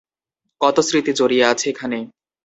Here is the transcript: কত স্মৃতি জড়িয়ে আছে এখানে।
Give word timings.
কত 0.61 0.77
স্মৃতি 0.79 1.11
জড়িয়ে 1.19 1.45
আছে 1.51 1.65
এখানে। 1.71 1.97